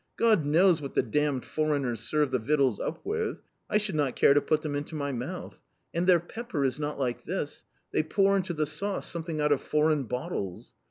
[0.17, 3.37] God knows what the damned foreigners serve the victuals up with;
[3.69, 5.59] I should not care to put them into my mouth.
[5.93, 9.61] And their pepper is not like this; they pour into the sauce something out of
[9.61, 10.73] foreign bottles.